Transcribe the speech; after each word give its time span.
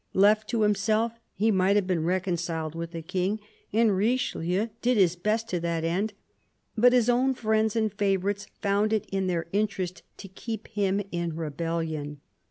Left 0.15 0.49
to 0.49 0.63
himself, 0.63 1.11
he 1.35 1.51
might 1.51 1.75
have 1.75 1.85
been 1.85 2.03
reconciled 2.03 2.73
with 2.73 2.89
the 2.89 3.03
King, 3.03 3.39
and 3.71 3.95
Richelieu 3.95 4.69
did 4.81 4.97
his 4.97 5.15
best 5.15 5.47
to 5.49 5.59
that 5.59 5.83
end; 5.83 6.13
but 6.75 6.91
his 6.91 7.07
own 7.07 7.35
friends 7.35 7.75
and 7.75 7.93
favourites 7.93 8.47
found 8.63 8.93
it 8.93 9.07
to 9.11 9.21
their 9.27 9.45
interest 9.53 10.01
to 10.17 10.27
keep 10.27 10.69
him 10.69 11.03
in 11.11 11.35
rebellion. 11.35 12.19